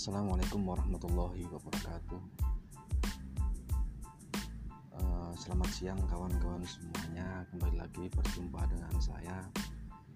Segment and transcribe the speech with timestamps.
[0.00, 2.20] Assalamualaikum warahmatullahi wabarakatuh.
[4.96, 7.44] Uh, selamat siang kawan-kawan semuanya.
[7.52, 9.44] Kembali lagi berjumpa dengan saya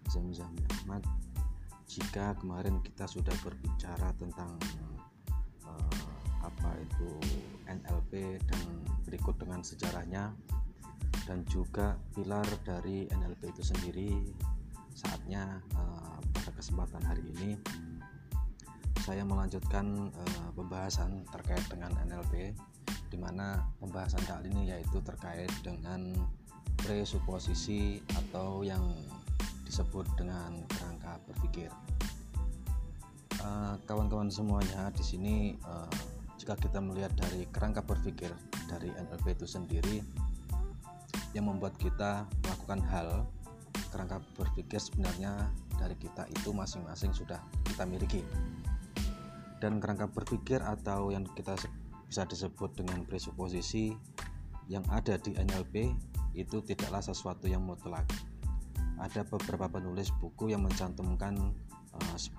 [0.09, 1.05] Zamzam Ahmad.
[1.85, 4.57] Jika kemarin kita sudah berbicara tentang
[5.69, 6.09] uh,
[6.41, 7.21] apa itu
[7.69, 8.65] NLP dan
[9.05, 10.33] berikut dengan sejarahnya
[11.29, 14.33] dan juga pilar dari NLP itu sendiri,
[14.97, 17.61] saatnya uh, pada kesempatan hari ini
[19.05, 22.57] saya melanjutkan uh, pembahasan terkait dengan NLP
[23.13, 26.09] di mana pembahasan kali ini yaitu terkait dengan
[26.81, 28.81] presuposisi atau yang
[29.69, 31.69] disebut dengan kerangka berpikir.
[33.45, 35.35] Eh, kawan-kawan uh, semuanya di sini
[35.69, 35.93] uh,
[36.41, 38.33] jika kita melihat dari kerangka berpikir
[38.73, 40.01] dari NLP itu sendiri
[41.37, 43.09] yang membuat kita melakukan hal
[43.93, 48.25] kerangka berpikir sebenarnya dari kita itu masing-masing sudah kita miliki
[49.65, 51.57] dan kerangka berpikir atau yang kita
[52.05, 53.97] bisa disebut dengan presuposisi
[54.69, 55.89] yang ada di NLP
[56.37, 58.05] itu tidaklah sesuatu yang mutlak.
[59.01, 61.57] Ada beberapa penulis buku yang mencantumkan
[61.97, 62.37] uh, 10,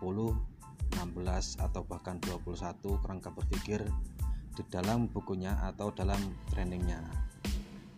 [1.01, 3.81] 16 atau bahkan 21 kerangka berpikir
[4.53, 6.21] di dalam bukunya atau dalam
[6.53, 7.01] trainingnya.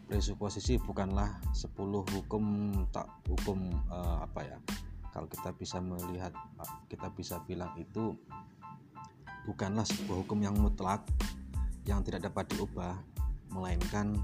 [0.08, 1.75] Presuposisi bukanlah 10
[2.16, 2.44] hukum
[2.95, 4.58] tak hukum uh, apa ya.
[5.11, 6.31] Kalau kita bisa melihat
[6.88, 8.16] kita bisa bilang itu
[9.47, 11.07] bukanlah sebuah hukum yang mutlak
[11.87, 12.99] yang tidak dapat diubah,
[13.47, 14.19] melainkan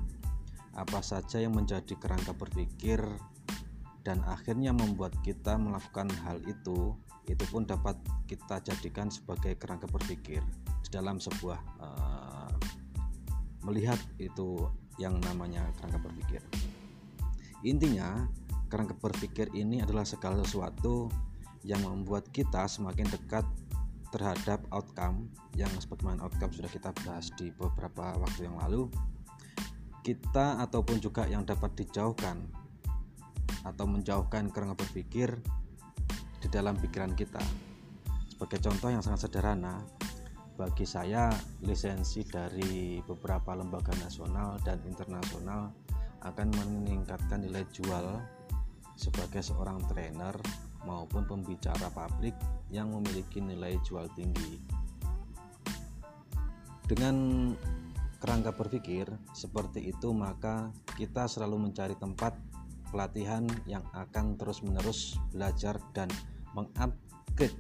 [0.76, 3.00] apa saja yang menjadi kerangka berpikir
[4.04, 6.92] dan akhirnya membuat kita melakukan hal itu,
[7.32, 7.96] itu pun dapat
[8.28, 10.44] kita jadikan sebagai kerangka berpikir
[10.92, 12.52] dalam sebuah uh,
[13.64, 14.68] melihat itu
[15.00, 16.44] yang namanya kerangka berpikir.
[17.64, 18.28] Intinya,
[18.68, 21.08] kerangka berpikir ini adalah segala sesuatu
[21.64, 23.48] yang membuat kita semakin dekat
[24.14, 25.26] terhadap outcome
[25.58, 28.86] yang sebagaimana outcome sudah kita bahas di beberapa waktu yang lalu
[30.06, 32.46] kita ataupun juga yang dapat dijauhkan
[33.66, 35.34] atau menjauhkan kerangka berpikir
[36.44, 37.42] di dalam pikiran kita.
[38.28, 39.80] Sebagai contoh yang sangat sederhana
[40.60, 41.32] bagi saya
[41.64, 45.74] lisensi dari beberapa lembaga nasional dan internasional
[46.22, 48.20] akan meningkatkan nilai jual
[48.94, 50.36] sebagai seorang trainer
[50.84, 52.36] maupun pembicara publik
[52.72, 54.60] yang memiliki nilai jual tinggi.
[56.84, 57.16] Dengan
[58.20, 62.36] kerangka berpikir seperti itu, maka kita selalu mencari tempat
[62.94, 66.08] pelatihan yang akan terus-menerus belajar dan
[66.54, 67.58] mengupgrade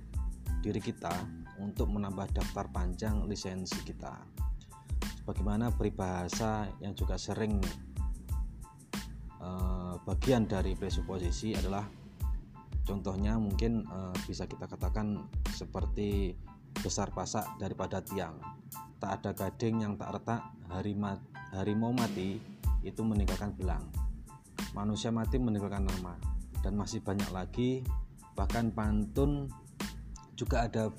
[0.62, 1.12] diri kita
[1.60, 4.14] untuk menambah daftar panjang lisensi kita.
[5.24, 7.60] Bagaimana peribahasa yang juga sering
[9.40, 12.03] eh, bagian dari presuposisi adalah
[12.84, 16.36] Contohnya mungkin uh, bisa kita katakan seperti
[16.84, 18.36] besar pasak daripada tiang.
[19.00, 21.20] Tak ada gading yang tak retak, hari mat,
[21.56, 22.40] harimau mati
[22.84, 23.84] itu meninggalkan belang.
[24.76, 26.16] Manusia mati meninggalkan nama
[26.64, 27.84] dan masih banyak lagi
[28.34, 29.52] bahkan pantun
[30.34, 30.90] juga ada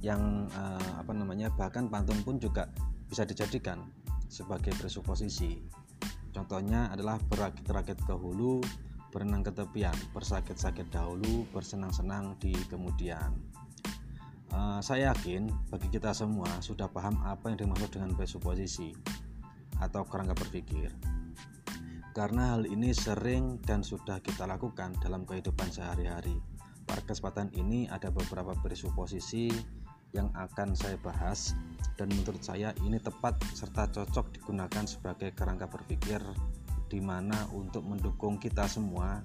[0.00, 2.70] yang uh, apa namanya bahkan pantun pun juga
[3.10, 3.84] bisa dijadikan
[4.32, 5.60] sebagai presuposisi
[6.32, 8.64] contohnya adalah berakit-rakit ke hulu
[9.12, 13.36] berenang ke tepian, bersakit-sakit dahulu, bersenang-senang di kemudian.
[14.48, 18.96] Uh, saya yakin bagi kita semua sudah paham apa yang dimaksud dengan presuposisi
[19.80, 20.88] atau kerangka berpikir.
[22.12, 26.36] Karena hal ini sering dan sudah kita lakukan dalam kehidupan sehari-hari.
[26.84, 29.48] Pada kesempatan ini ada beberapa presuposisi
[30.12, 31.56] yang akan saya bahas
[31.96, 36.20] dan menurut saya ini tepat serta cocok digunakan sebagai kerangka berpikir
[36.92, 39.24] di mana untuk mendukung kita semua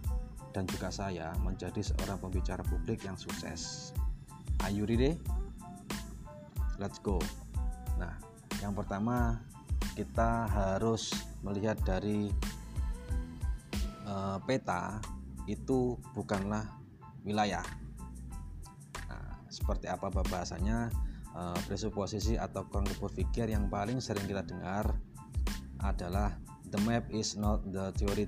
[0.55, 3.91] dan juga saya menjadi seorang pembicara publik yang sukses.
[4.71, 5.19] You ready?
[6.79, 7.19] Let's go.
[7.99, 8.15] Nah,
[8.63, 9.43] yang pertama
[9.99, 11.11] kita harus
[11.43, 12.31] melihat dari
[14.07, 15.03] uh, peta
[15.43, 16.63] itu bukanlah
[17.27, 17.63] wilayah.
[19.11, 20.87] Nah, seperti apa bahasanya?
[21.37, 24.89] Uh, presuposisi atau konsep berpikir yang paling sering kita dengar
[25.77, 26.33] adalah
[26.67, 28.27] The map is not the theory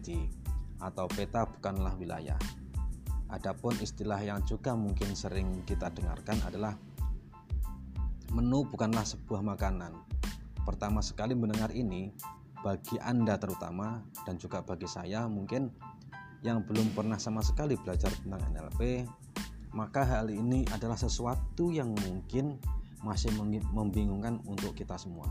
[0.80, 2.40] atau peta bukanlah wilayah.
[3.30, 6.74] Adapun istilah yang juga mungkin sering kita dengarkan adalah
[8.32, 9.92] menu bukanlah sebuah makanan.
[10.64, 12.16] Pertama sekali mendengar ini
[12.64, 15.76] bagi Anda terutama dan juga bagi saya mungkin
[16.40, 19.04] yang belum pernah sama sekali belajar tentang NLP,
[19.76, 22.56] maka hal ini adalah sesuatu yang mungkin
[23.04, 23.36] masih
[23.76, 25.28] membingungkan untuk kita semua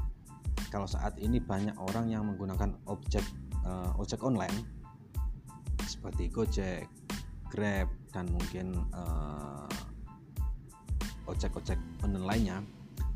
[0.69, 3.25] kalau saat ini banyak orang yang menggunakan objek
[3.65, 4.79] uh, ojek online
[5.89, 6.85] seperti Gojek,
[7.49, 9.65] Grab dan mungkin uh,
[11.25, 12.59] ojek-ojek online lainnya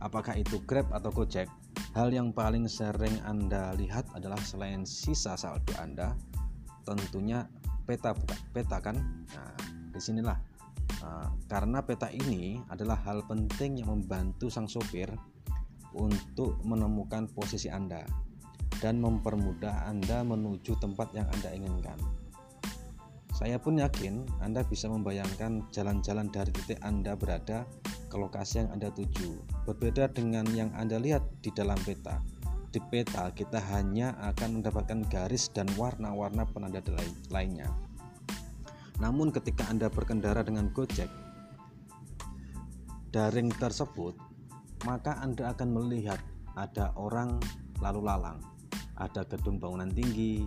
[0.03, 1.47] apakah itu Grab atau Gojek,
[1.95, 6.17] hal yang paling sering Anda lihat adalah selain sisa saldo Anda,
[6.83, 7.47] tentunya
[7.87, 8.17] peta
[8.51, 8.99] peta kan.
[9.37, 9.55] Nah,
[9.95, 10.39] di sinilah
[11.05, 15.13] uh, karena peta ini adalah hal penting yang membantu sang sopir
[15.97, 18.05] untuk menemukan posisi Anda
[18.83, 21.99] dan mempermudah Anda menuju tempat yang Anda inginkan.
[23.33, 27.67] Saya pun yakin Anda bisa membayangkan jalan-jalan dari titik Anda berada
[28.13, 29.41] ke lokasi yang Anda tuju.
[29.65, 32.21] Berbeda dengan yang Anda lihat di dalam peta.
[32.73, 36.81] Di peta kita hanya akan mendapatkan garis dan warna-warna penanda
[37.33, 37.69] lainnya.
[39.01, 41.09] Namun ketika Anda berkendara dengan Gojek,
[43.11, 44.15] daring tersebut,
[44.85, 46.19] maka Anda akan melihat
[46.59, 47.41] ada orang
[47.81, 48.39] lalu lalang,
[49.01, 50.45] ada gedung bangunan tinggi,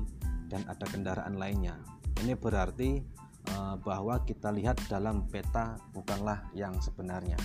[0.47, 1.75] dan ada kendaraan lainnya
[2.23, 3.03] ini berarti
[3.51, 7.35] uh, bahwa kita lihat dalam peta bukanlah yang sebenarnya.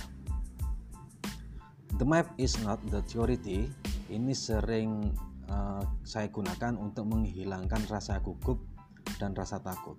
[1.99, 3.67] The map is not the theory.
[4.11, 5.11] Ini sering
[5.51, 8.63] uh, saya gunakan untuk menghilangkan rasa gugup
[9.19, 9.99] dan rasa takut.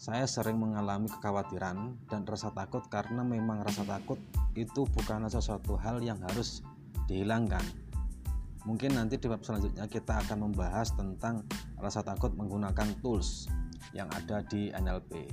[0.00, 4.16] Saya sering mengalami kekhawatiran dan rasa takut karena memang rasa takut
[4.56, 6.64] itu bukanlah sesuatu hal yang harus
[7.04, 7.62] dihilangkan.
[8.64, 11.44] Mungkin nanti di bab selanjutnya kita akan membahas tentang
[11.80, 13.48] rasa takut menggunakan tools
[13.96, 15.28] yang ada di NLP.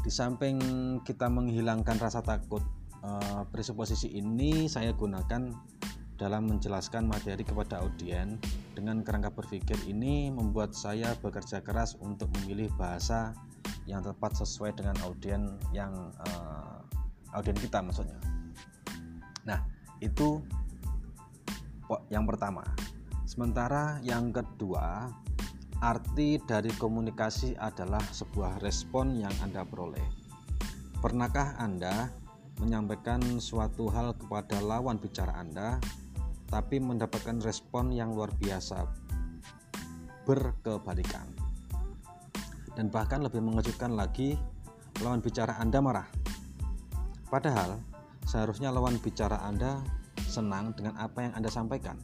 [0.00, 0.58] Di samping
[1.04, 2.64] kita menghilangkan rasa takut,
[3.04, 5.52] eh, presuposisi ini saya gunakan
[6.18, 8.42] dalam menjelaskan materi kepada audiens.
[8.74, 13.34] Dengan kerangka berpikir ini membuat saya bekerja keras untuk memilih bahasa
[13.88, 16.84] yang tepat sesuai dengan audiens yang uh,
[17.32, 18.20] audiens kita maksudnya.
[19.48, 19.64] Nah,
[20.04, 20.44] itu
[22.12, 22.60] yang pertama.
[23.24, 25.08] Sementara yang kedua,
[25.78, 30.02] Arti dari komunikasi adalah sebuah respon yang Anda peroleh.
[30.98, 32.10] Pernahkah Anda
[32.58, 35.78] menyampaikan suatu hal kepada lawan bicara Anda,
[36.50, 38.90] tapi mendapatkan respon yang luar biasa,
[40.26, 41.30] berkebalikan,
[42.78, 44.38] dan bahkan lebih mengejutkan lagi,
[45.02, 46.06] lawan bicara Anda marah.
[47.26, 47.82] Padahal,
[48.22, 49.82] seharusnya lawan bicara Anda
[50.30, 51.98] senang dengan apa yang Anda sampaikan.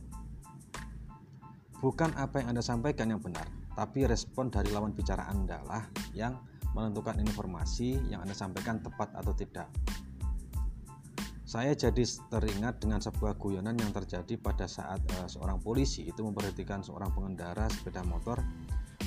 [1.79, 3.47] Bukan apa yang Anda sampaikan yang benar,
[3.79, 6.43] tapi respon dari lawan bicara Anda lah yang
[6.75, 9.71] menentukan informasi yang Anda sampaikan tepat atau tidak.
[11.47, 12.03] Saya jadi
[12.35, 17.71] teringat dengan sebuah guyonan yang terjadi pada saat uh, seorang polisi itu memperhatikan seorang pengendara
[17.71, 18.43] sepeda motor.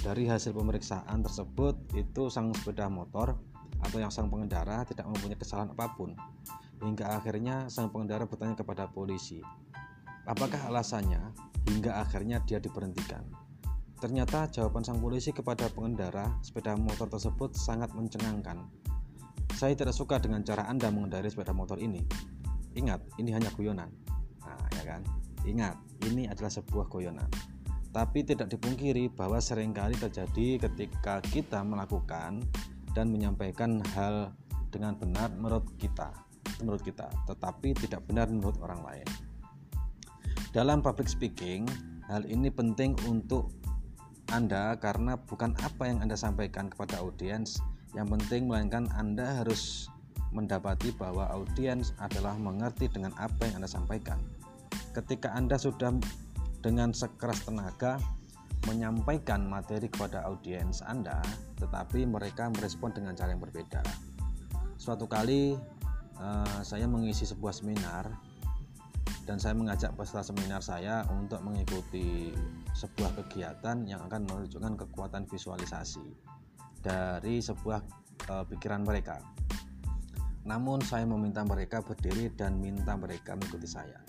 [0.05, 3.37] Dari hasil pemeriksaan tersebut, itu sang sepeda motor
[3.81, 6.13] atau yang sang pengendara tidak mempunyai kesalahan apa pun.
[6.81, 9.41] Hingga akhirnya sang pengendara bertanya kepada polisi,
[10.29, 11.33] apakah alasannya
[11.65, 13.25] hingga akhirnya dia diberhentikan.
[13.97, 18.69] Ternyata jawaban sang polisi kepada pengendara sepeda motor tersebut sangat mencengangkan.
[19.57, 22.05] Saya tidak suka dengan cara Anda mengendarai sepeda motor ini.
[22.77, 23.89] Ingat, ini hanya guyonan.
[24.45, 25.01] Nah, ya kan?
[25.49, 25.73] Ingat,
[26.05, 27.25] ini adalah sebuah guyonan.
[27.91, 32.43] Tapi tidak dipungkiri bahwa sering kali terjadi ketika kita melakukan
[32.93, 34.33] dan menyampaikan hal
[34.69, 36.13] dengan benar menurut kita,
[36.61, 39.07] menurut kita, tetapi tidak benar menurut orang lain.
[40.51, 41.65] Dalam public speaking,
[42.09, 43.53] hal ini penting untuk
[44.27, 47.63] anda karena bukan apa yang Anda sampaikan kepada audiens
[47.95, 49.87] yang penting melainkan Anda harus
[50.35, 54.19] mendapati bahwa audiens adalah mengerti dengan apa yang Anda sampaikan.
[54.91, 55.95] Ketika Anda sudah
[56.67, 57.95] dengan sekeras tenaga
[58.67, 61.23] menyampaikan materi kepada audiens Anda,
[61.63, 63.79] tetapi mereka merespon dengan cara yang berbeda.
[64.75, 65.55] Suatu kali
[66.19, 68.11] uh, saya mengisi sebuah seminar
[69.23, 72.35] dan saya mengajak peserta seminar saya untuk mengikuti
[72.75, 76.03] sebuah kegiatan yang akan menunjukkan kekuatan visualisasi
[76.79, 77.83] dari sebuah
[78.23, 79.19] e, pikiran mereka.
[80.47, 83.99] Namun saya meminta mereka berdiri dan minta mereka mengikuti saya.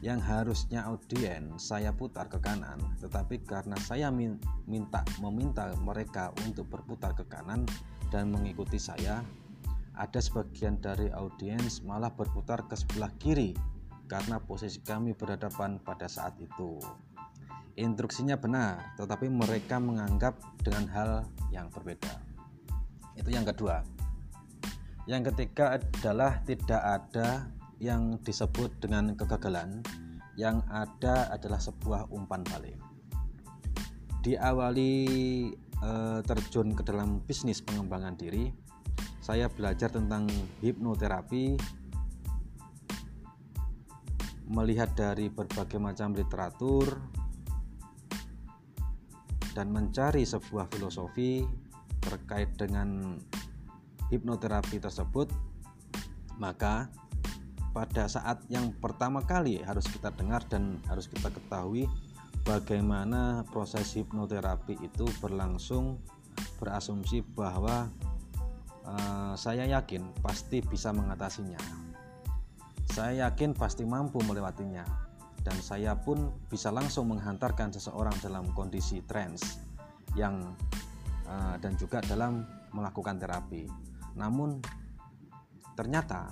[0.00, 7.12] Yang harusnya audiens saya putar ke kanan, tetapi karena saya minta meminta mereka untuk berputar
[7.12, 7.68] ke kanan
[8.08, 9.20] dan mengikuti saya,
[10.00, 13.52] ada sebagian dari audiens malah berputar ke sebelah kiri
[14.08, 16.80] karena posisi kami berhadapan pada saat itu.
[17.76, 21.10] Instruksinya benar, tetapi mereka menganggap dengan hal
[21.52, 22.18] yang berbeda.
[23.20, 23.84] Itu yang kedua.
[25.04, 29.80] Yang ketiga adalah tidak ada yang disebut dengan kegagalan,
[30.36, 32.76] yang ada adalah sebuah umpan balik.
[34.20, 34.92] Diawali
[35.56, 38.52] eh, terjun ke dalam bisnis pengembangan diri,
[39.24, 40.28] saya belajar tentang
[40.60, 41.56] hipnoterapi
[44.50, 46.98] melihat dari berbagai macam literatur
[49.56, 51.46] dan mencari sebuah filosofi
[52.02, 53.16] terkait dengan
[54.10, 55.30] hipnoterapi tersebut,
[56.42, 56.90] maka
[57.70, 61.86] pada saat yang pertama kali harus kita dengar dan harus kita ketahui
[62.42, 66.02] bagaimana proses hipnoterapi itu berlangsung
[66.58, 67.86] berasumsi bahwa
[68.86, 71.60] uh, saya yakin pasti bisa mengatasinya.
[72.90, 74.82] Saya yakin pasti mampu melewatinya
[75.46, 79.62] dan saya pun bisa langsung menghantarkan seseorang dalam kondisi trance
[80.18, 80.58] yang
[81.30, 83.70] uh, dan juga dalam melakukan terapi.
[84.18, 84.58] Namun
[85.78, 86.28] ternyata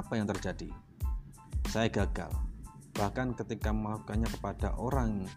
[0.00, 0.72] apa yang terjadi?
[1.68, 2.32] Saya gagal.
[2.96, 5.28] Bahkan ketika melakukannya kepada orang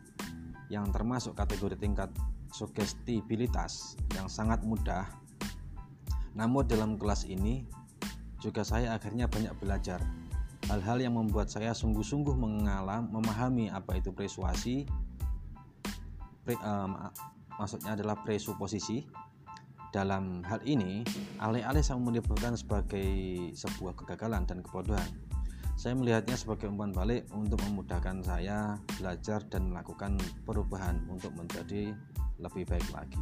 [0.72, 2.10] yang termasuk kategori tingkat
[2.56, 5.06] sugestibilitas yang sangat mudah.
[6.34, 7.68] Namun dalam kelas ini
[8.42, 10.02] juga saya akhirnya banyak belajar
[10.72, 14.88] hal-hal yang membuat saya sungguh-sungguh mengalam memahami apa itu persuasi
[16.48, 17.12] pre, um,
[17.60, 19.04] maksudnya adalah presuposisi
[19.94, 21.06] dalam hal ini,
[21.38, 23.06] alih-alih saya menyebutkan sebagai
[23.54, 25.06] sebuah kegagalan dan kebodohan,
[25.78, 30.18] saya melihatnya sebagai umpan balik untuk memudahkan saya belajar dan melakukan
[30.50, 31.94] perubahan untuk menjadi
[32.42, 33.22] lebih baik lagi.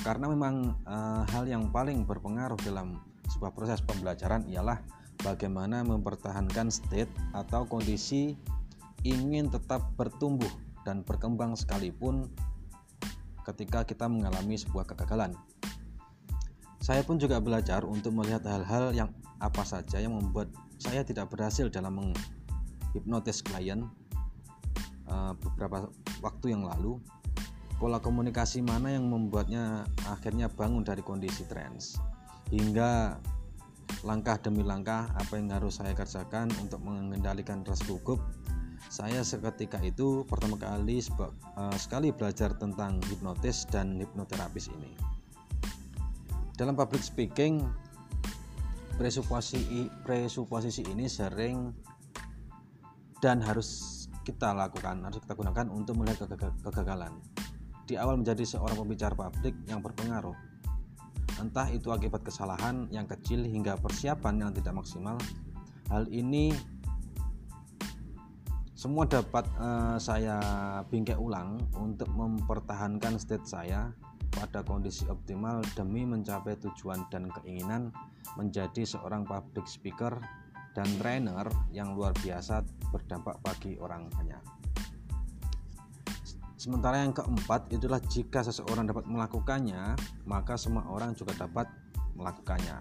[0.00, 0.96] Karena memang e,
[1.32, 4.80] hal yang paling berpengaruh dalam sebuah proses pembelajaran ialah
[5.20, 8.36] bagaimana mempertahankan state atau kondisi
[9.04, 10.48] ingin tetap bertumbuh
[10.88, 12.28] dan berkembang sekalipun
[13.44, 15.36] ketika kita mengalami sebuah kegagalan.
[16.80, 20.48] Saya pun juga belajar untuk melihat hal-hal yang apa saja yang membuat
[20.80, 23.84] saya tidak berhasil dalam menghipnotis klien
[25.04, 25.92] uh, beberapa
[26.24, 26.96] waktu yang lalu.
[27.76, 32.00] Pola komunikasi mana yang membuatnya akhirnya bangun dari kondisi trans?
[32.52, 33.16] Hingga
[34.04, 38.20] langkah demi langkah apa yang harus saya kerjakan untuk mengendalikan rasa gugup?
[38.88, 45.19] Saya seketika itu pertama kali uh, sekali belajar tentang hipnotis dan hipnoterapis ini
[46.60, 47.64] dalam public speaking
[49.00, 51.72] presuposisi ini sering
[53.24, 56.28] dan harus kita lakukan harus kita gunakan untuk melihat
[56.60, 57.16] kegagalan.
[57.88, 60.36] Di awal menjadi seorang pembicara publik yang berpengaruh.
[61.40, 65.16] Entah itu akibat kesalahan yang kecil hingga persiapan yang tidak maksimal
[65.88, 66.52] hal ini
[68.76, 70.36] semua dapat uh, saya
[70.92, 73.92] bingkai ulang untuk mempertahankan state saya
[74.30, 77.90] pada kondisi optimal demi mencapai tujuan dan keinginan
[78.38, 80.14] menjadi seorang public speaker
[80.74, 82.62] dan trainer yang luar biasa
[82.94, 84.42] berdampak bagi orang banyak.
[86.60, 89.96] Sementara yang keempat itulah jika seseorang dapat melakukannya,
[90.28, 91.64] maka semua orang juga dapat
[92.12, 92.76] melakukannya.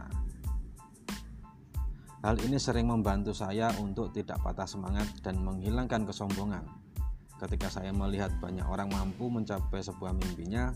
[2.19, 6.67] Hal ini sering membantu saya untuk tidak patah semangat dan menghilangkan kesombongan.
[7.39, 10.75] Ketika saya melihat banyak orang mampu mencapai sebuah mimpinya,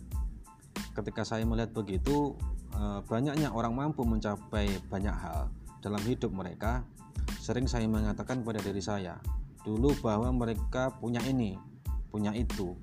[0.93, 2.37] ketika saya melihat begitu
[2.77, 5.49] eh, banyaknya orang mampu mencapai banyak hal
[5.83, 6.85] dalam hidup mereka
[7.43, 9.19] sering saya mengatakan pada diri saya
[9.67, 11.59] dulu bahwa mereka punya ini
[12.13, 12.77] punya itu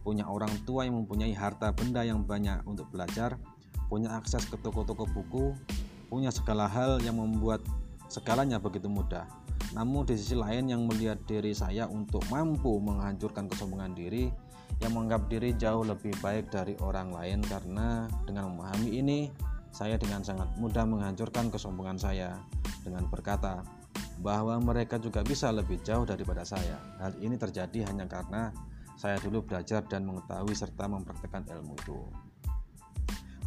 [0.00, 3.36] punya orang tua yang mempunyai harta benda yang banyak untuk belajar
[3.90, 5.52] punya akses ke toko-toko buku
[6.10, 7.62] punya segala hal yang membuat
[8.10, 9.30] segalanya begitu mudah.
[9.70, 14.34] Namun di sisi lain yang melihat diri saya untuk mampu menghancurkan kesombongan diri
[14.78, 19.18] yang menganggap diri jauh lebih baik dari orang lain karena dengan memahami ini
[19.70, 22.38] saya dengan sangat mudah menghancurkan kesombongan saya
[22.86, 23.62] dengan berkata
[24.20, 26.76] bahwa mereka juga bisa lebih jauh daripada saya.
[27.00, 28.52] Hal ini terjadi hanya karena
[29.00, 31.98] saya dulu belajar dan mengetahui serta mempraktekkan ilmu itu.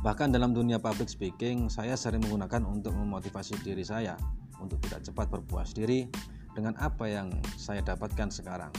[0.02, 4.18] Bahkan dalam dunia public speaking, saya sering menggunakan untuk memotivasi diri saya
[4.60, 6.10] untuk tidak cepat berpuas diri
[6.58, 8.74] dengan apa yang saya dapatkan sekarang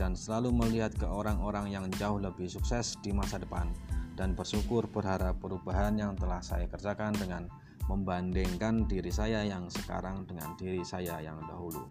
[0.00, 3.68] dan selalu melihat ke orang-orang yang jauh lebih sukses di masa depan
[4.16, 7.52] dan bersyukur berharap perubahan yang telah saya kerjakan dengan
[7.84, 11.84] membandingkan diri saya yang sekarang dengan diri saya yang dahulu.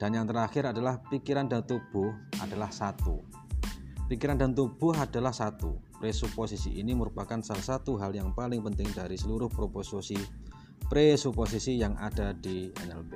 [0.00, 2.08] Dan yang terakhir adalah pikiran dan tubuh
[2.40, 3.20] adalah satu.
[4.08, 5.76] Pikiran dan tubuh adalah satu.
[6.00, 10.16] Presuposisi ini merupakan salah satu hal yang paling penting dari seluruh proposisi
[10.86, 13.12] presuposisi yang ada di NLP.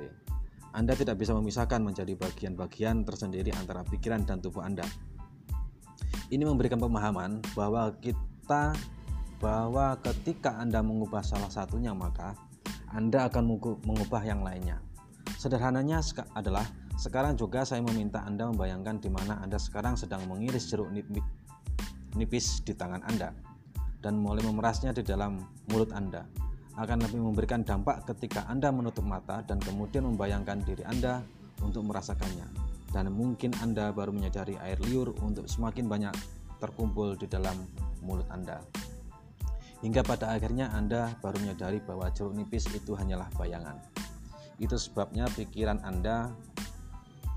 [0.71, 4.87] Anda tidak bisa memisahkan menjadi bagian-bagian tersendiri antara pikiran dan tubuh Anda.
[6.31, 8.71] Ini memberikan pemahaman bahwa kita
[9.43, 12.39] bahwa ketika Anda mengubah salah satunya maka
[12.87, 14.79] Anda akan mengubah yang lainnya.
[15.35, 15.99] Sederhananya
[16.37, 16.63] adalah
[16.95, 20.87] sekarang juga saya meminta Anda membayangkan di mana Anda sekarang sedang mengiris jeruk
[22.15, 23.35] nipis di tangan Anda
[23.99, 26.23] dan mulai memerasnya di dalam mulut Anda
[26.81, 31.21] akan lebih memberikan dampak ketika Anda menutup mata dan kemudian membayangkan diri Anda
[31.61, 32.49] untuk merasakannya.
[32.89, 36.11] Dan mungkin Anda baru menyadari air liur untuk semakin banyak
[36.57, 37.53] terkumpul di dalam
[38.01, 38.65] mulut Anda.
[39.85, 43.77] Hingga pada akhirnya Anda baru menyadari bahwa jeruk nipis itu hanyalah bayangan.
[44.57, 46.33] Itu sebabnya pikiran Anda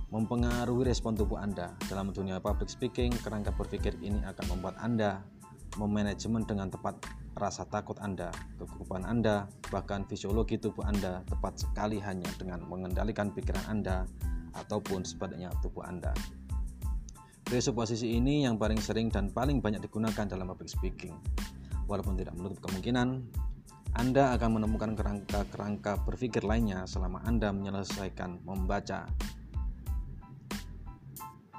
[0.08, 1.76] mempengaruhi respon tubuh Anda.
[1.84, 5.20] Dalam dunia public speaking, kerangka berpikir ini akan membuat Anda
[5.76, 12.30] memanajemen dengan tepat rasa takut Anda, kegugupan Anda, bahkan fisiologi tubuh Anda tepat sekali hanya
[12.38, 14.06] dengan mengendalikan pikiran Anda
[14.54, 16.14] ataupun sebaliknya tubuh Anda.
[17.44, 21.14] Presuposisi ini yang paling sering dan paling banyak digunakan dalam public speaking.
[21.84, 23.20] Walaupun tidak menutup kemungkinan,
[23.94, 29.06] Anda akan menemukan kerangka-kerangka berpikir lainnya selama Anda menyelesaikan membaca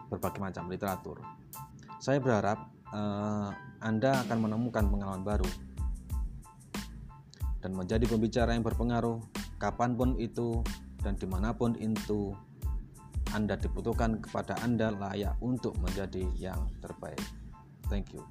[0.10, 1.22] berbagai macam literatur.
[2.02, 3.52] Saya berharap uh,
[3.84, 5.50] Anda akan menemukan pengalaman baru
[7.60, 9.20] dan menjadi pembicara yang berpengaruh
[9.60, 10.64] kapan pun itu
[11.04, 12.32] dan di mana pun itu
[13.36, 17.20] Anda dibutuhkan kepada Anda layak untuk menjadi yang terbaik.
[17.92, 18.24] Thank you.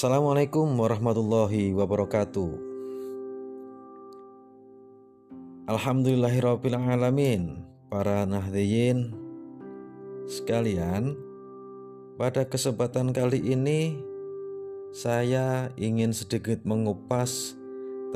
[0.00, 2.48] Assalamualaikum warahmatullahi wabarakatuh.
[5.68, 7.60] Alhamdulillahirrabbilalamin.
[7.92, 9.12] Para nahdiyin
[10.24, 11.20] sekalian
[12.16, 14.00] Pada kesempatan kali ini
[14.96, 17.60] Saya ingin sedikit mengupas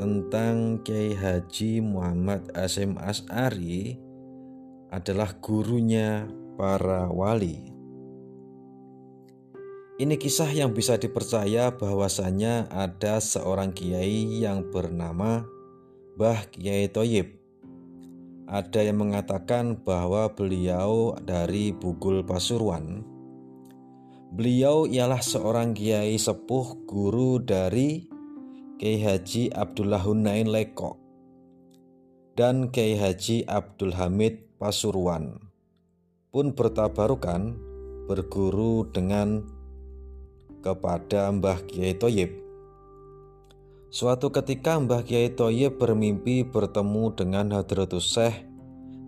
[0.01, 3.93] Tentang Kiai Haji Muhammad Asim As'ari
[4.89, 6.25] Adalah gurunya
[6.57, 7.74] para wali
[9.95, 15.47] ini kisah yang bisa dipercaya bahwasanya ada seorang kiai yang bernama
[16.19, 17.39] Bah Kiai Toyib.
[18.45, 23.07] Ada yang mengatakan bahwa beliau dari Bugul Pasuruan.
[24.35, 28.03] Beliau ialah seorang kiai sepuh guru dari
[28.75, 30.99] Kiai Haji Abdullah Hunain Leko
[32.35, 35.39] dan Kiai Haji Abdul Hamid Pasuruan
[36.35, 37.55] pun bertabarukan
[38.11, 39.54] berguru dengan
[40.65, 42.33] kepada Mbah Kiai Toyib.
[43.93, 48.41] Suatu ketika Mbah Kiai Toyib bermimpi bertemu dengan Hadratus Syekh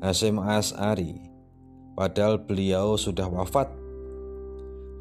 [0.05, 1.17] Hasim As'ari,
[1.97, 3.73] padahal beliau sudah wafat.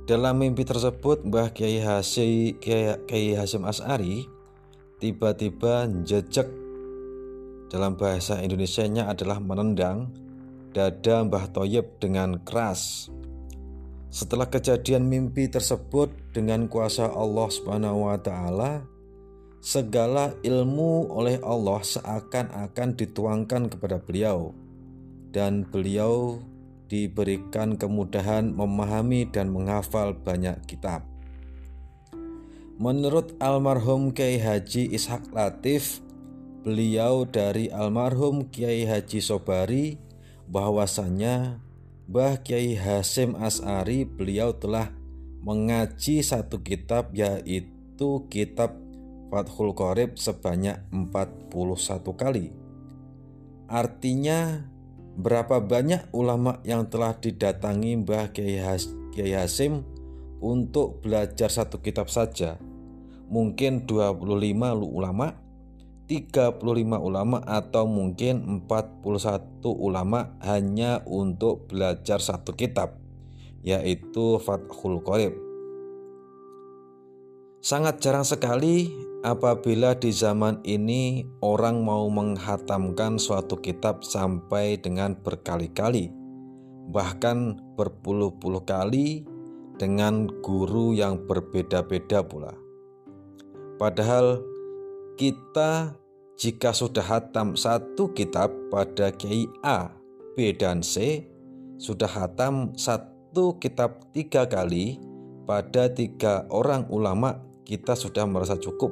[0.08, 4.24] Dalam mimpi tersebut, Mbah Kiai Hasim, As'ari
[4.96, 6.48] tiba-tiba jejak
[7.68, 10.08] dalam bahasa Indonesia-nya adalah menendang
[10.72, 13.12] dada Mbah Toyib dengan keras.
[14.08, 18.85] Setelah kejadian mimpi tersebut dengan kuasa Allah Subhanahu wa taala,
[19.64, 24.53] segala ilmu oleh Allah seakan-akan dituangkan kepada beliau
[25.33, 26.37] dan beliau
[26.92, 31.09] diberikan kemudahan memahami dan menghafal banyak kitab.
[32.77, 36.05] Menurut almarhum Kiai Haji Ishak Latif,
[36.61, 39.96] beliau dari almarhum Kiai Haji Sobari
[40.44, 41.64] bahwasanya
[42.07, 44.92] Mbah Kiai Hasim As'ari beliau telah
[45.46, 48.74] mengaji satu kitab yaitu kitab
[49.30, 51.54] Fathul Qorib sebanyak 41
[52.18, 52.50] kali.
[53.70, 54.66] Artinya
[55.14, 59.87] berapa banyak ulama yang telah didatangi Mbah Kiai, Has Kiai Hasim
[60.42, 62.59] untuk belajar satu kitab saja.
[63.30, 64.26] Mungkin 25
[64.82, 65.38] ulama
[66.06, 66.62] 35
[67.02, 73.05] ulama atau mungkin 41 ulama hanya untuk belajar satu kitab
[73.66, 75.35] yaitu Fathul Qorib.
[77.59, 78.94] Sangat jarang sekali
[79.26, 86.14] apabila di zaman ini orang mau menghatamkan suatu kitab sampai dengan berkali-kali,
[86.94, 89.26] bahkan berpuluh-puluh kali
[89.83, 92.55] dengan guru yang berbeda-beda pula.
[93.83, 94.38] Padahal
[95.18, 95.98] kita
[96.38, 99.90] jika sudah hatam satu kitab pada Kiai A,
[100.38, 101.26] B, dan C,
[101.83, 103.15] sudah hatam satu
[103.61, 104.96] kitab tiga kali
[105.44, 108.90] pada tiga orang ulama, kita sudah merasa cukup.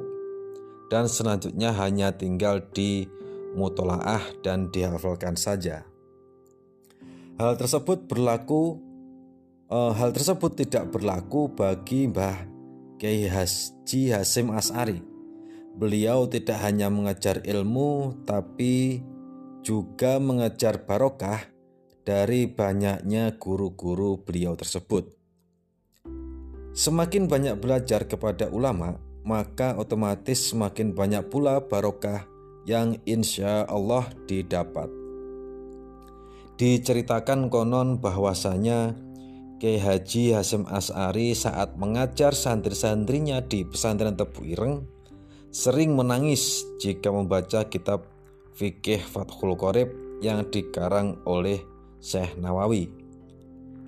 [0.87, 3.09] Dan selanjutnya hanya tinggal di
[3.57, 5.83] mutolaah dan dihafalkan saja.
[7.35, 8.79] Hal tersebut berlaku
[9.67, 12.47] eh, hal tersebut tidak berlaku bagi Mbah
[12.95, 15.15] Kiai Haji Hasim As'ari
[15.75, 19.03] Beliau tidak hanya mengejar ilmu, tapi
[19.59, 21.43] juga mengejar barokah
[22.05, 25.09] dari banyaknya guru-guru beliau tersebut.
[26.77, 32.29] Semakin banyak belajar kepada ulama, maka otomatis semakin banyak pula barokah
[32.69, 34.87] yang insya Allah didapat.
[36.55, 38.95] Diceritakan konon bahwasanya
[39.59, 44.83] Kiai Haji Hasim As'ari saat mengajar santri-santrinya di pesantren Tebu Ireng
[45.47, 48.11] sering menangis jika membaca kitab
[48.59, 51.74] fikih Fathul Qorib yang dikarang oleh
[52.05, 52.93] Syekh Nawawi.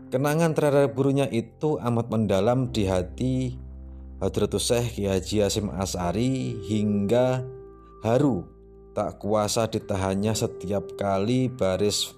[0.09, 3.53] Kenangan terhadap gurunya itu amat mendalam di hati
[4.17, 7.45] Hadratus Syekh Ki Haji Hasim As'ari hingga
[8.01, 8.41] haru
[8.97, 12.17] tak kuasa ditahannya setiap kali baris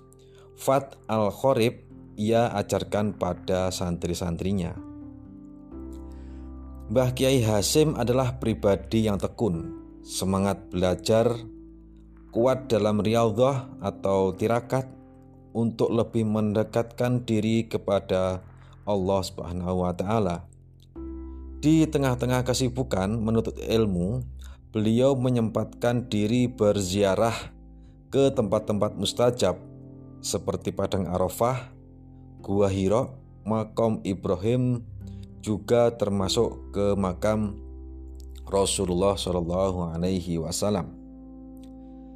[0.55, 1.87] Fat al-Khorib
[2.19, 4.75] ia ajarkan pada santri-santrinya.
[6.91, 9.71] Mbah Kiai Hasim adalah pribadi yang tekun,
[10.03, 11.31] semangat belajar,
[12.35, 14.98] kuat dalam riyadhah atau tirakat,
[15.53, 18.41] untuk lebih mendekatkan diri kepada
[18.85, 20.45] Allah Subhanahu wa taala.
[21.59, 24.23] Di tengah-tengah kesibukan menuntut ilmu,
[24.71, 27.35] beliau menyempatkan diri berziarah
[28.09, 29.59] ke tempat-tempat mustajab
[30.19, 31.71] seperti Padang Arafah,
[32.39, 34.83] Gua Hiro, makam Ibrahim
[35.39, 37.59] juga termasuk ke makam
[38.47, 40.98] Rasulullah Shallallahu Alaihi Wasallam.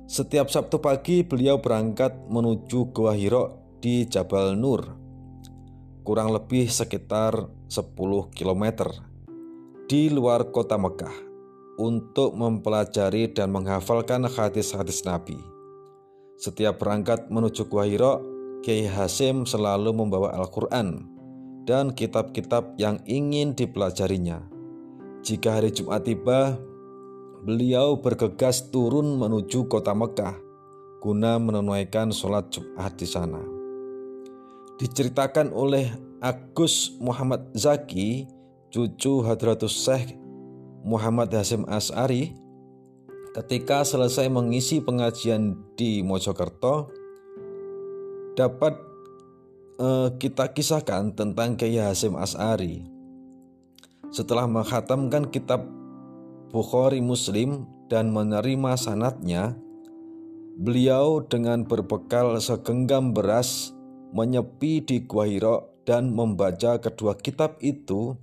[0.03, 5.03] Setiap Sabtu pagi beliau berangkat menuju Gua Hiro di Jabal Nur
[6.03, 8.63] kurang lebih sekitar 10 km
[9.87, 11.15] di luar kota Mekah
[11.79, 15.39] untuk mempelajari dan menghafalkan hadis-hadis Nabi.
[16.35, 18.19] Setiap berangkat menuju Gua Hiro,
[18.59, 21.07] Kiai Hasim selalu membawa Al-Quran
[21.63, 24.43] dan kitab-kitab yang ingin dipelajarinya.
[25.23, 26.59] Jika hari Jumat tiba,
[27.43, 30.39] beliau bergegas turun menuju kota Mekah
[31.03, 33.43] guna menunaikan sholat Jumat di sana.
[34.79, 35.91] Diceritakan oleh
[36.23, 38.23] Agus Muhammad Zaki,
[38.71, 40.15] cucu Hadratus Syekh
[40.87, 42.31] Muhammad Hasim As'ari,
[43.35, 46.87] ketika selesai mengisi pengajian di Mojokerto,
[48.39, 48.79] dapat
[49.83, 52.87] eh, kita kisahkan tentang Kiai Hasim As'ari.
[54.15, 55.82] Setelah menghatamkan kitab
[56.53, 59.57] Bukhari Muslim dan menerima sanatnya,
[60.53, 63.73] beliau dengan berbekal segenggam beras
[64.13, 68.13] menyepi di Gua Hiro dan membaca kedua kitab itu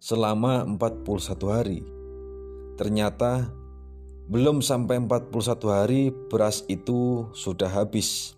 [0.00, 1.04] selama 41
[1.52, 1.84] hari.
[2.80, 3.52] Ternyata
[4.32, 6.02] belum sampai 41 hari
[6.32, 8.32] beras itu sudah habis.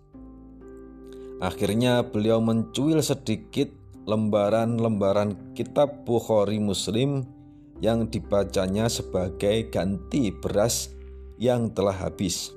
[1.38, 3.70] Akhirnya beliau mencuil sedikit
[4.10, 7.41] lembaran-lembaran kitab Bukhari Muslim
[7.82, 10.94] yang dibacanya sebagai ganti beras
[11.34, 12.54] yang telah habis.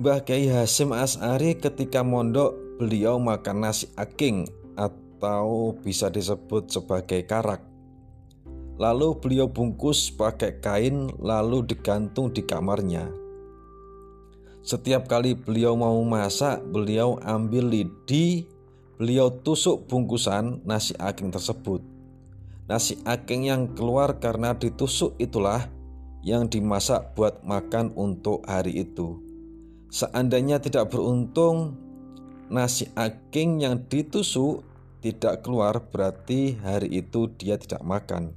[0.00, 7.60] Mbah Kiai Hasim As'ari ketika mondok beliau makan nasi aking atau bisa disebut sebagai karak.
[8.78, 13.10] Lalu beliau bungkus pakai kain lalu digantung di kamarnya.
[14.62, 18.46] Setiap kali beliau mau masak, beliau ambil lidi,
[18.96, 21.97] beliau tusuk bungkusan nasi aking tersebut.
[22.68, 25.72] Nasi aking yang keluar karena ditusuk itulah
[26.20, 29.24] yang dimasak buat makan untuk hari itu.
[29.88, 31.80] Seandainya tidak beruntung,
[32.52, 34.68] nasi aking yang ditusuk
[35.00, 38.36] tidak keluar berarti hari itu dia tidak makan.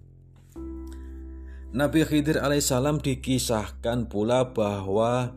[1.72, 5.36] Nabi Khidir alaihissalam dikisahkan pula bahwa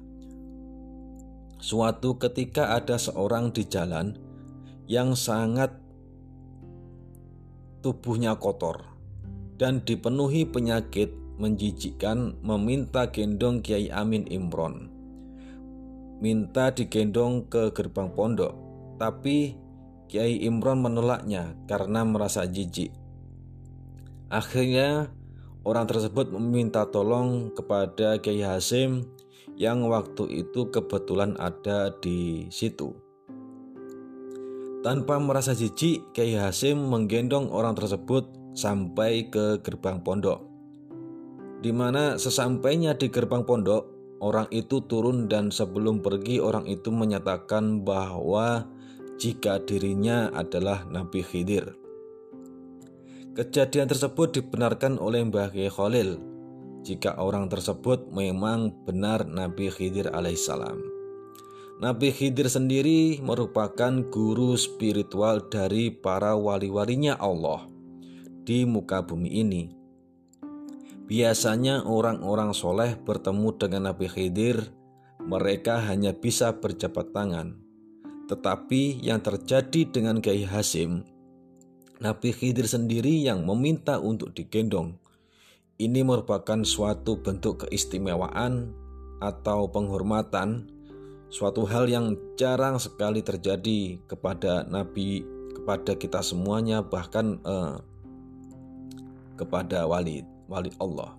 [1.63, 4.19] suatu ketika ada seorang di jalan
[4.91, 5.84] yang sangat
[7.85, 8.81] tubuhnya kotor
[9.61, 14.89] dan dipenuhi penyakit menjijikkan meminta gendong Kiai Amin Imron.
[16.25, 18.57] Minta digendong ke gerbang pondok,
[18.97, 19.53] tapi
[20.09, 22.89] Kiai Imron menolaknya karena merasa jijik.
[24.33, 25.13] Akhirnya
[25.69, 29.05] orang tersebut meminta tolong kepada Kiai Hasim
[29.61, 33.04] yang waktu itu kebetulan ada di situ.
[34.85, 40.45] Tanpa merasa jijik, Kiai Hasim menggendong orang tersebut sampai ke gerbang pondok.
[41.65, 43.89] Di mana sesampainya di gerbang pondok,
[44.21, 48.69] orang itu turun dan sebelum pergi orang itu menyatakan bahwa
[49.17, 51.73] jika dirinya adalah Nabi Khidir.
[53.33, 56.21] Kejadian tersebut dibenarkan oleh Mbah Kiai Khalil
[56.85, 60.94] jika orang tersebut memang benar Nabi Khidir alaihissalam.
[61.75, 67.67] Nabi Khidir sendiri merupakan guru spiritual dari para wali-walinya Allah
[68.47, 69.75] di muka bumi ini.
[71.11, 74.71] Biasanya orang-orang soleh bertemu dengan Nabi Khidir,
[75.19, 77.59] mereka hanya bisa berjabat tangan.
[78.31, 81.03] Tetapi yang terjadi dengan Kiai Hasim,
[81.99, 84.95] Nabi Khidir sendiri yang meminta untuk digendong.
[85.75, 88.71] Ini merupakan suatu bentuk keistimewaan
[89.19, 90.74] atau penghormatan
[91.35, 95.27] suatu hal yang jarang sekali terjadi kepada Nabi,
[95.59, 97.75] kepada kita semuanya, bahkan eh,
[99.35, 101.19] kepada wali wali Allah.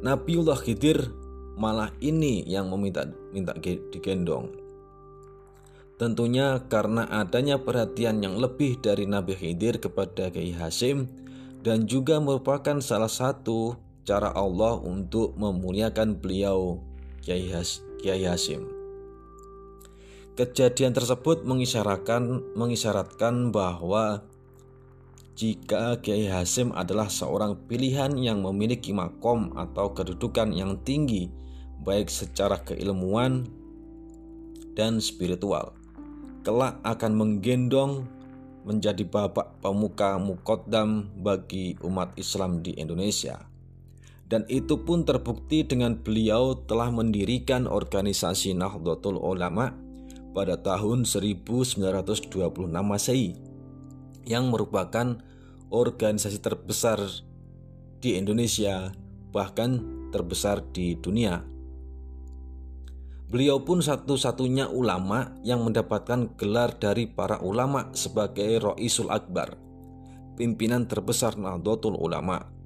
[0.00, 1.12] Nabiullah Khidir
[1.60, 3.04] malah ini yang meminta
[3.36, 3.52] minta
[3.92, 4.48] digendong.
[6.00, 11.04] Tentunya karena adanya perhatian yang lebih dari Nabi Khidir kepada Kiai Hasim
[11.60, 16.82] dan juga merupakan salah satu cara Allah untuk memuliakan beliau
[17.22, 18.66] Kiai, Has Kiai Hasim.
[20.34, 24.26] Kejadian tersebut mengisyaratkan mengisyaratkan bahwa
[25.38, 31.30] jika Kiai Hasim adalah seorang pilihan yang memiliki makom atau kedudukan yang tinggi
[31.86, 33.46] baik secara keilmuan
[34.74, 35.78] dan spiritual
[36.42, 38.02] kelak akan menggendong
[38.66, 43.51] menjadi bapak pemuka mukodam bagi umat Islam di Indonesia.
[44.32, 49.76] Dan itu pun terbukti dengan beliau telah mendirikan organisasi Nahdlatul Ulama
[50.32, 52.32] pada tahun 1926
[52.80, 53.36] Masehi
[54.24, 55.20] yang merupakan
[55.68, 56.96] organisasi terbesar
[58.00, 58.96] di Indonesia
[59.36, 61.44] bahkan terbesar di dunia.
[63.28, 69.60] Beliau pun satu-satunya ulama yang mendapatkan gelar dari para ulama sebagai Roisul Akbar,
[70.40, 72.61] pimpinan terbesar Nahdlatul Ulama.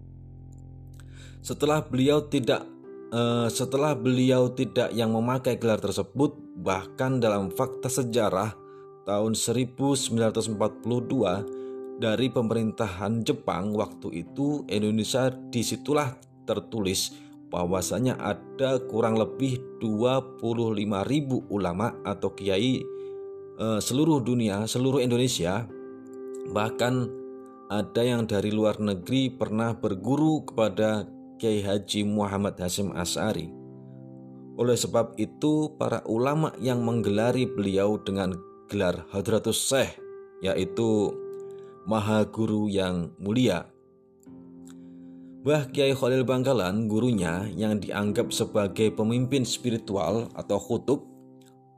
[1.46, 2.66] Setelah beliau tidak
[3.14, 8.50] uh, setelah beliau tidak yang memakai gelar tersebut, bahkan dalam fakta sejarah
[9.06, 10.58] tahun 1942
[12.02, 16.18] dari pemerintahan Jepang waktu itu Indonesia di situlah
[16.50, 17.14] tertulis
[17.46, 20.42] bahwasanya ada kurang lebih 25.000
[21.46, 22.82] ulama atau kiai
[23.54, 25.62] e, seluruh dunia, seluruh Indonesia,
[26.50, 27.06] bahkan
[27.70, 33.52] ada yang dari luar negeri pernah berguru kepada Kiai Haji Muhammad Hasim As'ari.
[34.56, 38.32] Oleh sebab itu, para ulama yang menggelari beliau dengan
[38.72, 40.00] gelar Hadratus Syekh,
[40.40, 41.12] yaitu
[41.84, 43.68] Maha Guru yang mulia,
[45.46, 51.06] Mbah Kiai Khalil Bangkalan, gurunya yang dianggap sebagai pemimpin spiritual atau khutub,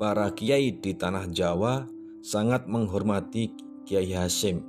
[0.01, 1.85] para kiai di tanah Jawa
[2.25, 3.53] sangat menghormati
[3.85, 4.65] Kiai Hasim.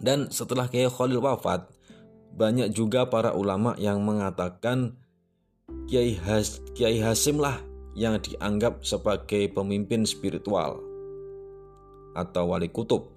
[0.00, 1.68] Dan setelah Kiai Khalil wafat,
[2.34, 4.98] banyak juga para ulama yang mengatakan
[5.86, 7.62] Kiai, Has, Kiai Hasim lah
[7.94, 10.82] yang dianggap sebagai pemimpin spiritual
[12.18, 13.14] atau wali kutub.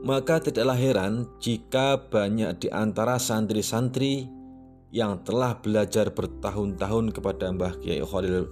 [0.00, 4.24] Maka tidaklah heran jika banyak di antara santri-santri
[4.90, 8.48] yang telah belajar bertahun-tahun kepada Mbah Kiai Khalil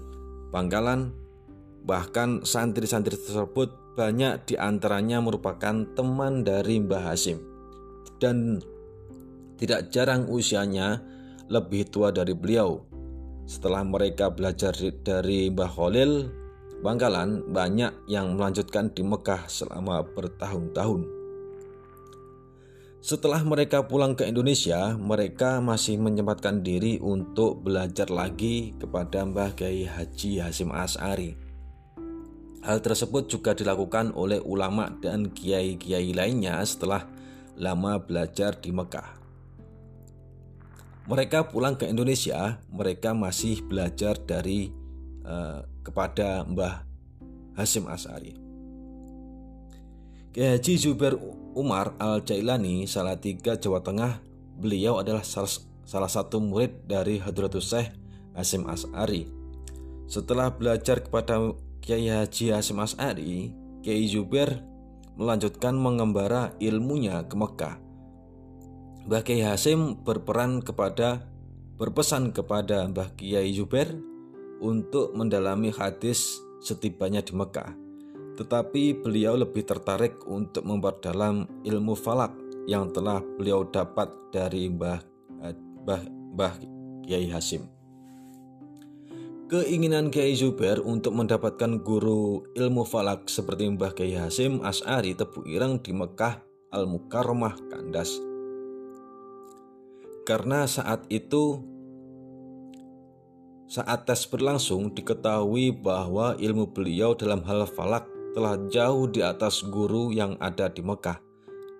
[0.52, 1.16] Bangkalan,
[1.88, 7.40] bahkan santri-santri tersebut banyak di antaranya merupakan teman dari Mbah Hasim
[8.20, 8.60] dan
[9.58, 11.02] tidak jarang usianya
[11.50, 12.86] lebih tua dari beliau.
[13.44, 16.12] Setelah mereka belajar dari Mbah Khalil
[16.78, 21.02] Bangkalan, banyak yang melanjutkan di Mekah selama bertahun-tahun.
[23.02, 29.90] Setelah mereka pulang ke Indonesia, mereka masih menyempatkan diri untuk belajar lagi kepada Mbah Kiai
[29.90, 31.34] Haji Hasim As'ari.
[32.62, 37.06] Hal tersebut juga dilakukan oleh ulama dan kiai-kiai lainnya setelah
[37.58, 39.17] lama belajar di Mekah.
[41.08, 44.68] Mereka pulang ke Indonesia, mereka masih belajar dari
[45.24, 46.84] uh, kepada Mbah
[47.56, 48.36] Hasim As'ari.
[50.36, 51.16] Haji Zubair
[51.56, 54.20] Umar Al-Jailani, Salatiga, Jawa Tengah,
[54.60, 55.50] beliau adalah salah,
[55.88, 57.88] salah satu murid dari Hadratus Syekh
[58.36, 59.26] Hasim As'ari.
[60.06, 64.60] Setelah belajar kepada Kiai Haji Hasim As'ari, Kiai Zubair
[65.16, 67.87] melanjutkan mengembara ilmunya ke Mekah.
[69.08, 71.24] Mbah Kiai Hasim berperan kepada
[71.80, 73.88] berpesan kepada Mbah Kiai Zubair
[74.60, 77.72] untuk mendalami hadis setibanya di Mekah
[78.36, 82.36] tetapi beliau lebih tertarik untuk memperdalam ilmu falak
[82.68, 85.00] yang telah beliau dapat dari Mbah
[85.88, 86.02] Mbah,
[86.36, 86.54] Mbah
[87.08, 87.64] Kiai Hasim.
[89.48, 95.80] Keinginan Kiai Zubair untuk mendapatkan guru ilmu falak seperti Mbah Kiai Hasim As'ari Tebu Ireng
[95.80, 96.44] di Mekah
[96.76, 98.27] Al-Mukarramah Kandas.
[100.28, 101.64] Karena saat itu
[103.64, 108.04] saat tes berlangsung diketahui bahwa ilmu beliau dalam hal falak
[108.36, 111.16] telah jauh di atas guru yang ada di Mekah.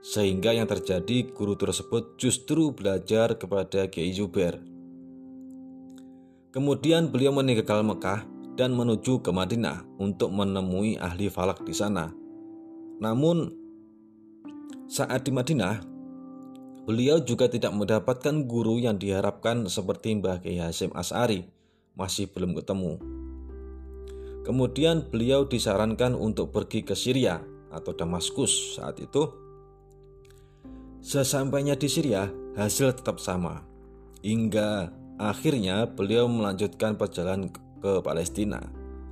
[0.01, 4.57] Sehingga yang terjadi guru tersebut justru belajar kepada Kiai Zubair.
[6.49, 8.25] Kemudian beliau meninggalkan Mekah
[8.57, 12.09] dan menuju ke Madinah untuk menemui ahli falak di sana.
[12.97, 13.53] Namun
[14.89, 15.98] saat di Madinah,
[16.89, 21.45] beliau juga tidak mendapatkan guru yang diharapkan seperti Mbah Kiai Hasim As'ari,
[21.93, 22.97] masih belum ketemu.
[24.49, 29.29] Kemudian beliau disarankan untuk pergi ke Syria atau Damaskus saat itu.
[31.05, 33.61] Sesampainya di Syria, hasil tetap sama.
[34.25, 34.89] Hingga
[35.21, 37.53] akhirnya beliau melanjutkan perjalanan
[37.85, 38.65] ke Palestina.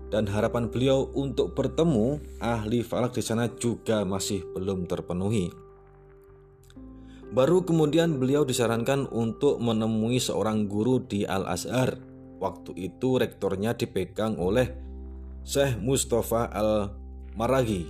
[0.07, 5.51] dan harapan beliau untuk bertemu ahli falak di sana juga masih belum terpenuhi.
[7.35, 11.99] Baru kemudian beliau disarankan untuk menemui seorang guru di Al-Azhar.
[12.39, 14.71] Waktu itu rektornya dipegang oleh
[15.43, 17.89] Syekh Mustafa Al-Maragi.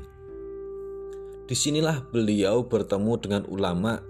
[1.46, 4.00] Di sinilah beliau bertemu dengan ulama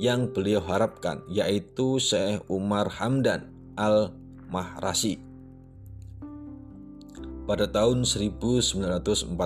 [0.00, 5.32] yang beliau harapkan yaitu Syekh Umar Hamdan Al-Mahrasi
[7.46, 9.36] pada tahun 1949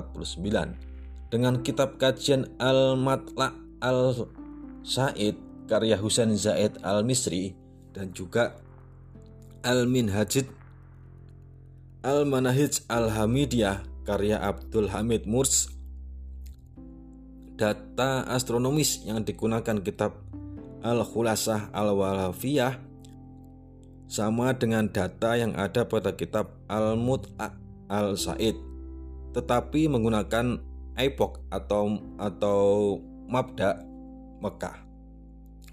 [1.33, 3.57] dengan kitab kajian Al-Matla
[4.87, 5.35] Al-Said
[5.66, 7.59] karya Husain Zaid Al-Misri
[7.90, 8.55] dan juga
[9.66, 10.46] Al-Minhajid
[12.07, 15.75] Al-Manahij Al-Hamidiyah karya Abdul Hamid Murs.
[17.59, 20.22] Data astronomis yang digunakan kitab
[20.87, 22.79] Al-Khulasah Al-Walafiyah
[24.07, 27.59] sama dengan data yang ada pada kitab Al-Mut'a
[27.90, 28.55] Al-Said
[29.35, 30.62] tetapi menggunakan
[30.94, 32.62] epoch atau atau
[33.27, 33.95] mabda
[34.40, 34.85] Mekah.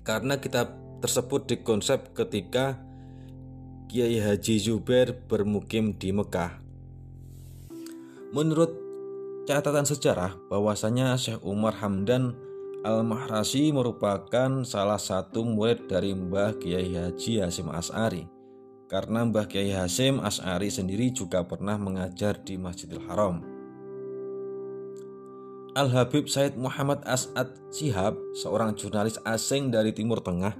[0.03, 2.79] Karena kitab tersebut dikonsep ketika
[3.91, 6.59] Kiai Haji Zubair bermukim di Mekah.
[8.33, 8.73] Menurut
[9.45, 12.33] catatan sejarah bahwasanya Syekh Umar Hamdan
[12.83, 18.27] Al-Mahrasi merupakan salah satu murid dari Mbah Kiai Haji Hasim As'ari
[18.93, 23.52] karena Mbah Kiai Hasim As'ari sendiri juga pernah mengajar di Masjidil Haram.
[25.73, 30.53] Al-Habib Said Muhammad As'ad Sihab, seorang jurnalis asing dari Timur Tengah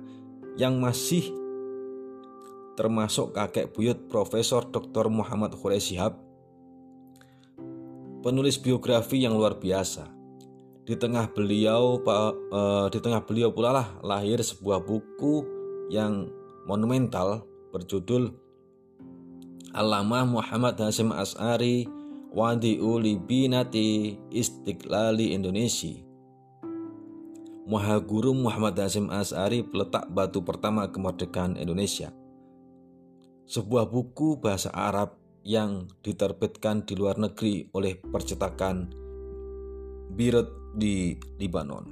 [0.58, 1.30] yang masih
[2.74, 5.14] termasuk kakek buyut Profesor Dr.
[5.14, 6.18] Muhammad Khulai Sihab,
[8.26, 10.10] penulis biografi yang luar biasa
[10.84, 15.46] di tengah beliau uh, di tengah beliau pula lah lahir sebuah buku
[15.94, 16.26] yang
[16.66, 18.34] monumental berjudul
[19.78, 21.86] Alama Muhammad Hasim As'ari
[22.34, 25.94] Wadi'u Libinati Istiqlali Indonesia
[27.70, 32.10] Mahaguru Muhammad Hasim As'ari peletak batu pertama kemerdekaan Indonesia
[33.46, 35.14] sebuah buku bahasa Arab
[35.46, 38.90] yang diterbitkan di luar negeri oleh percetakan
[40.10, 41.86] Birut di Libanon.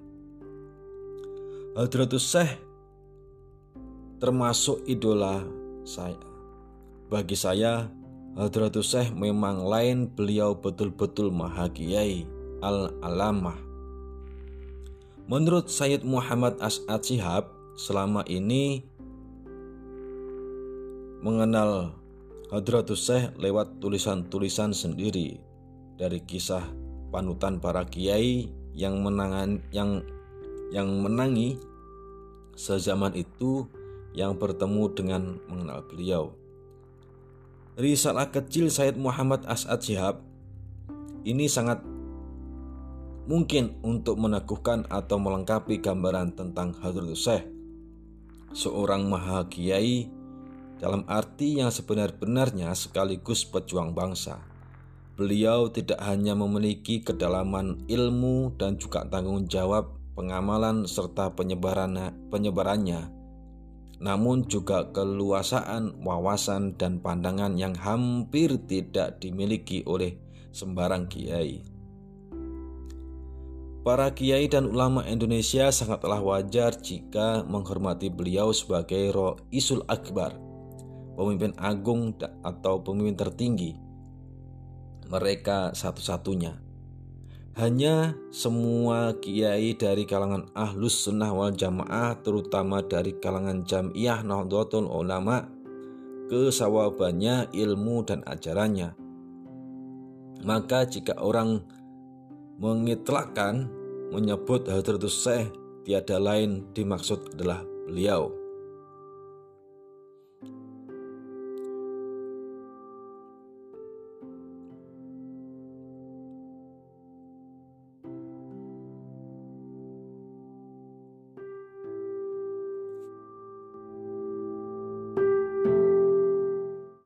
[1.78, 2.54] Hadratus Syekh
[4.18, 5.42] termasuk idola
[5.86, 6.18] saya.
[7.10, 7.90] Bagi saya,
[8.32, 12.24] Hadratus Syekh memang lain beliau betul-betul maha kiai
[12.64, 13.60] al-alamah.
[15.28, 18.88] Menurut Sayyid Muhammad As'ad Sihab, selama ini
[21.20, 21.92] mengenal
[22.52, 25.40] Hadratus Syekh lewat tulisan-tulisan sendiri
[26.00, 26.64] dari kisah
[27.12, 30.04] panutan para kiai yang menangan yang
[30.72, 31.60] yang menangi
[32.56, 33.68] sezaman itu
[34.16, 36.41] yang bertemu dengan mengenal beliau.
[37.82, 40.22] Risalah kecil Said Muhammad As'ad Syihab
[41.26, 41.82] ini sangat
[43.26, 47.50] mungkin untuk meneguhkan atau melengkapi gambaran tentang Hadratus Syekh,
[48.54, 50.14] seorang maha kiai
[50.78, 54.46] dalam arti yang sebenar-benarnya sekaligus pejuang bangsa.
[55.18, 63.21] Beliau tidak hanya memiliki kedalaman ilmu dan juga tanggung jawab pengamalan serta penyebarannya, penyebarannya,
[64.02, 70.18] namun juga keluasaan wawasan dan pandangan yang hampir tidak dimiliki oleh
[70.50, 71.62] sembarang kiai.
[73.82, 79.14] Para kiai dan ulama Indonesia sangatlah wajar jika menghormati beliau sebagai
[79.54, 80.38] Isul Akbar,
[81.18, 82.14] pemimpin agung
[82.46, 83.74] atau pemimpin tertinggi
[85.12, 86.71] mereka satu-satunya.
[87.60, 95.52] Hanya semua kiai dari kalangan ahlus sunnah wal jamaah terutama dari kalangan jamiyah nahdlatul ulama
[96.32, 98.96] kesawabannya ilmu dan ajarannya.
[100.48, 101.60] Maka jika orang
[102.56, 103.68] mengitlakan
[104.16, 105.52] menyebut Hadratus Syekh
[105.84, 108.41] tiada lain dimaksud adalah beliau.